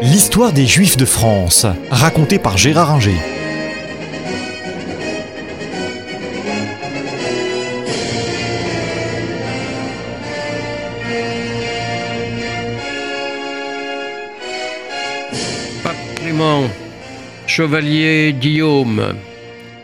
[0.00, 3.16] L'histoire des Juifs de France, racontée par Gérard Inger.
[15.82, 16.62] Pape Clément,
[17.48, 19.14] Chevalier Guillaume,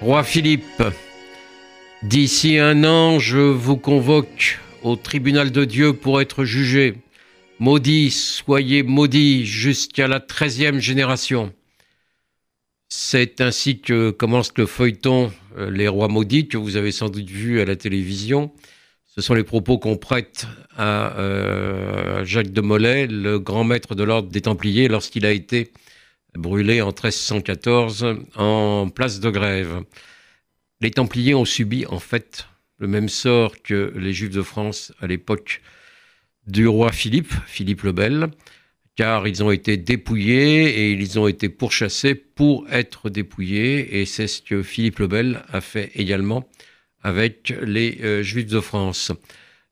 [0.01, 0.85] Roi Philippe,
[2.05, 6.95] d'ici un an, je vous convoque au tribunal de Dieu pour être jugé.
[7.61, 11.53] Maudits, soyez maudits jusqu'à la treizième génération.
[12.89, 17.31] C'est ainsi que commence le feuilleton euh, Les Rois maudits que vous avez sans doute
[17.31, 18.53] vu à la télévision.
[19.05, 24.03] Ce sont les propos qu'on prête à euh, Jacques de Molay, le grand maître de
[24.03, 25.71] l'ordre des Templiers, lorsqu'il a été
[26.37, 29.83] brûlé en 1314 en place de grève.
[30.81, 32.49] Les Templiers ont subi en fait
[32.79, 35.63] le même sort que les Juifs de France à l'époque
[36.47, 38.29] du roi Philippe, Philippe le Bel,
[38.97, 44.27] car ils ont été dépouillés et ils ont été pourchassés pour être dépouillés, et c'est
[44.27, 46.49] ce que Philippe le Bel a fait également
[47.03, 49.13] avec les euh, Juifs de France.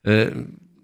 [0.07, 0.31] Euh,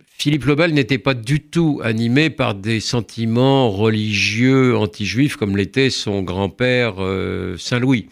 [0.07, 5.91] Philippe le Bel n'était pas du tout animé par des sentiments religieux anti-juifs comme l'était
[5.91, 8.09] son grand-père euh, Saint-Louis.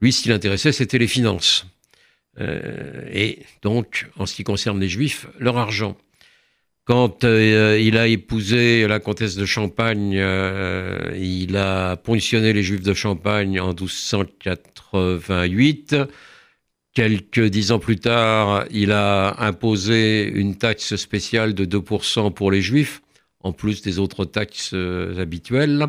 [0.00, 1.66] Lui, ce qui l'intéressait, c'était les finances.
[2.40, 5.96] et donc, en ce qui concerne les juifs, leur argent.
[6.84, 12.82] Quand euh, il a épousé la comtesse de Champagne, euh, il a ponctionné les Juifs
[12.82, 15.94] de Champagne en 1288.
[16.92, 22.60] Quelques dix ans plus tard, il a imposé une taxe spéciale de 2% pour les
[22.60, 23.00] Juifs,
[23.40, 25.86] en plus des autres taxes euh, habituelles.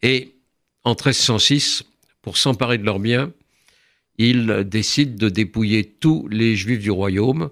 [0.00, 0.36] Et
[0.82, 1.84] en 1306,
[2.22, 3.34] pour s'emparer de leurs biens,
[4.16, 7.50] il décide de dépouiller tous les Juifs du royaume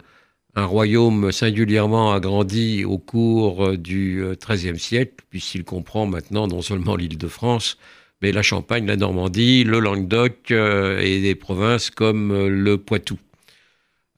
[0.55, 6.62] un royaume singulièrement agrandi au cours euh, du XIIIe euh, siècle, puisqu'il comprend maintenant non
[6.62, 7.79] seulement l'île de France,
[8.20, 13.19] mais la Champagne, la Normandie, le Languedoc euh, et des provinces comme le Poitou.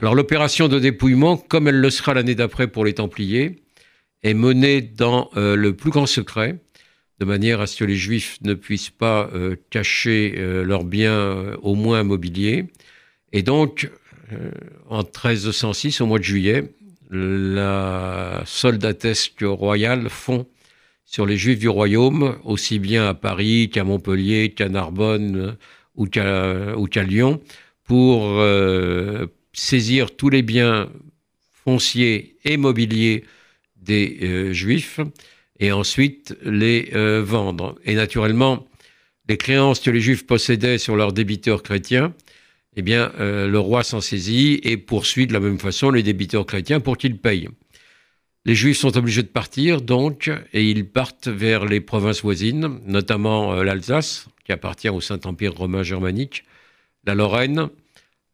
[0.01, 3.63] Alors l'opération de dépouillement, comme elle le sera l'année d'après pour les Templiers,
[4.25, 6.59] est menée dans le plus grand secret,
[7.21, 9.31] de manière à ce que les Juifs ne puissent pas
[9.71, 12.67] cacher leurs biens au moins mobiliers.
[13.33, 13.91] Et donc,
[14.89, 16.65] en 1306, au mois de juillet,
[17.11, 20.47] la soldatesque royale fond
[21.05, 25.57] sur les Juifs du royaume, aussi bien à Paris qu'à Montpellier, qu'à Narbonne
[25.95, 27.41] ou qu'à Lyon,
[27.85, 30.89] pour euh, saisir tous les biens
[31.65, 33.25] fonciers et mobiliers
[33.77, 35.01] des euh, Juifs
[35.61, 37.79] et ensuite les vendre.
[37.85, 38.67] Et naturellement,
[39.29, 42.15] les créances que les Juifs possédaient sur leurs débiteurs chrétiens
[42.77, 46.47] eh bien, euh, le roi s'en saisit et poursuit de la même façon les débiteurs
[46.47, 47.49] chrétiens pour qu'ils payent.
[48.45, 53.53] Les Juifs sont obligés de partir, donc, et ils partent vers les provinces voisines, notamment
[53.53, 56.45] euh, l'Alsace, qui appartient au Saint-Empire romain germanique,
[57.05, 57.69] la Lorraine,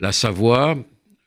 [0.00, 0.76] la Savoie,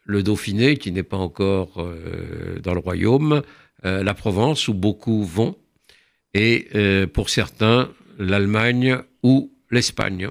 [0.06, 3.42] le Dauphiné, qui n'est pas encore euh, dans le royaume,
[3.84, 5.56] la Provence, où beaucoup vont,
[6.36, 6.68] et
[7.14, 7.90] pour certains,
[8.20, 10.30] l'Allemagne ou l'Espagne.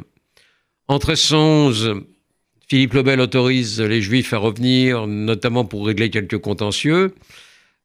[0.87, 2.05] En 1311,
[2.71, 7.17] Philippe le Bel autorise les Juifs à revenir, notamment pour régler quelques contentieux.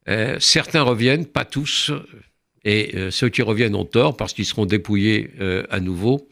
[0.08, 1.90] Euh, certains reviennent, pas tous,
[2.64, 6.28] et euh, ceux qui reviennent ont tort parce qu'ils seront dépouillés euh, à nouveau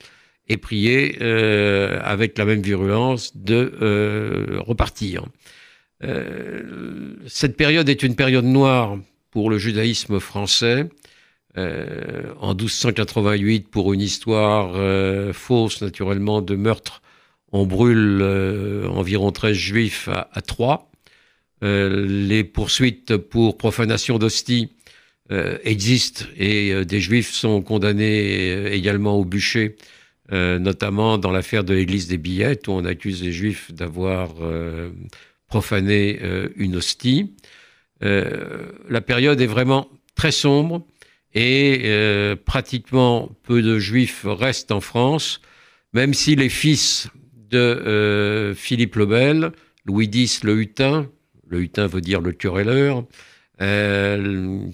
[0.47, 3.73] et priés avec la même virulence de
[4.59, 5.25] repartir.
[7.27, 8.99] cette période est une période noire
[9.31, 10.91] pour le judaïsme français.
[11.57, 14.77] en 1288, pour une histoire
[15.33, 17.01] fausse, naturellement, de meurtre
[17.55, 20.91] on brûle euh, environ 13 juifs à, Troyes.
[21.63, 24.73] Euh, les poursuites pour profanation d'hostie
[25.31, 29.77] euh, existent et des juifs sont condamnés également au bûcher,
[30.33, 34.35] notamment dans l'affaire de l'église des billettes où on accuse les juifs d'avoir
[35.47, 36.19] profané
[36.57, 37.35] une hostie.
[38.01, 40.85] la période est vraiment très sombre
[41.35, 45.41] et pratiquement peu de juifs restent en France,
[45.93, 47.11] même si les fils
[47.51, 49.53] de euh, Philippe le Bel,
[49.85, 51.09] Louis X le Hutin,
[51.49, 53.05] le Hutin veut dire le querelleur,
[53.61, 54.67] euh,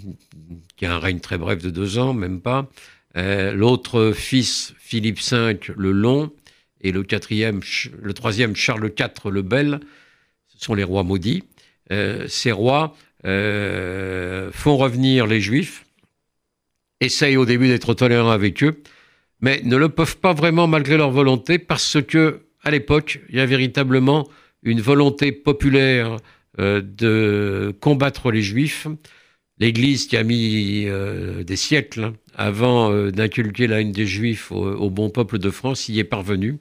[0.76, 2.68] qui a un règne très bref de deux ans, même pas.
[3.16, 6.32] Euh, l'autre fils, Philippe V le Long,
[6.80, 9.80] et le troisième, Charles IV le Bel,
[10.48, 11.44] ce sont les rois maudits.
[11.90, 15.84] ces rois font revenir les Juifs,
[17.00, 18.82] essayent au début d'être tolérants avec eux,
[19.42, 23.40] mais ne le peuvent pas vraiment malgré leur volonté parce que à l'époque, il y
[23.40, 24.28] a véritablement
[24.62, 26.16] une volonté populaire
[26.58, 28.86] euh, de combattre les juifs.
[29.58, 30.86] L'Église qui a mis
[31.44, 36.04] des siècles avant d'inculquer la haine des Juifs au, bon peuple de France y est
[36.04, 36.56] parvenue.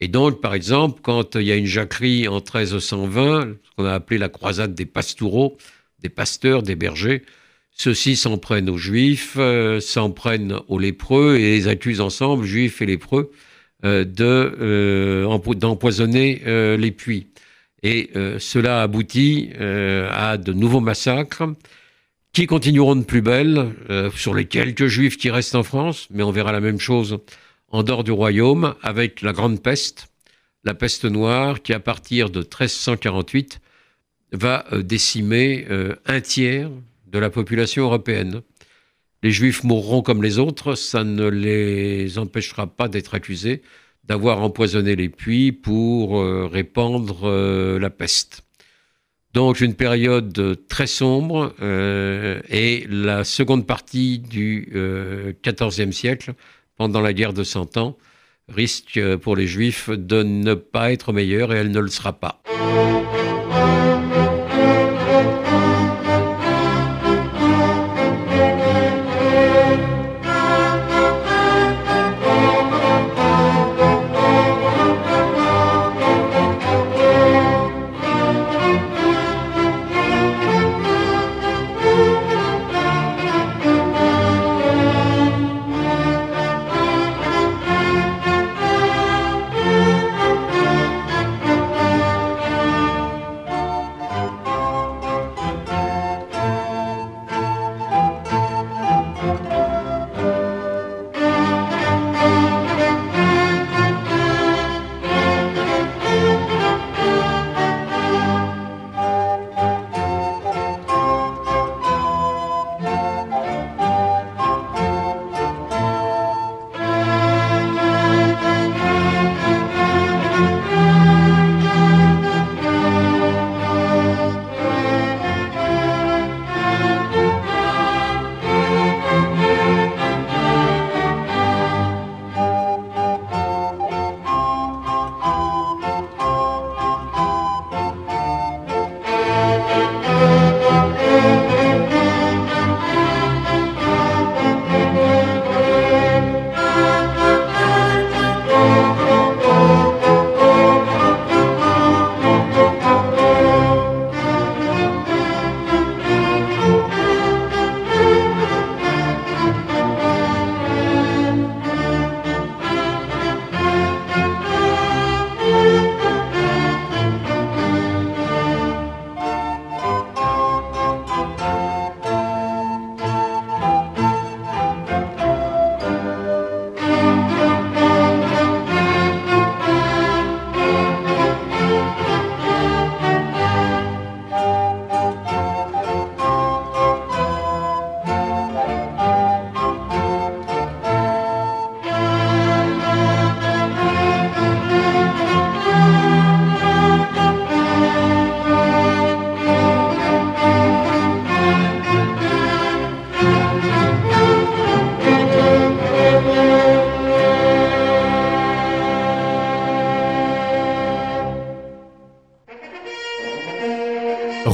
[0.00, 3.94] Et donc, par exemple, quand il y a une jacquerie en 1320, ce qu'on a
[3.94, 5.56] appelé la croisade des pastoureaux,
[6.00, 7.22] des pasteurs, des bergers,
[7.70, 9.38] ceux-ci s'en prennent aux juifs,
[9.80, 13.30] s'en prennent aux lépreux et les accusent ensemble, juifs et lépreux,
[13.82, 16.42] d'empoisonner
[16.76, 17.28] les puits.
[17.82, 21.44] Et euh, cela aboutit euh, à de nouveaux massacres
[22.32, 26.24] qui continueront de plus belle euh, sur les quelques juifs qui restent en France, mais
[26.24, 27.18] on verra la même chose
[27.70, 30.08] en dehors du royaume avec la grande peste,
[30.64, 33.60] la peste noire qui à partir de 1348
[34.32, 35.66] va décimer
[36.06, 36.68] un tiers
[37.06, 38.42] de la population européenne.
[39.26, 43.60] Les juifs mourront comme les autres, ça ne les empêchera pas d'être accusés
[44.04, 48.44] d'avoir empoisonné les puits pour euh, répandre euh, la peste.
[49.34, 54.72] Donc une période très sombre euh, et la seconde partie du
[55.44, 56.34] XIVe siècle,
[56.76, 57.96] pendant la guerre de Cent Ans,
[58.46, 62.44] risque pour les Juifs de ne pas être meilleure et elle ne le sera pas.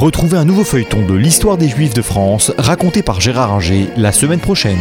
[0.02, 4.10] Retrouvez un nouveau feuilleton de l'histoire des Juifs de France raconté par Gérard Inger la
[4.10, 4.80] semaine prochaine.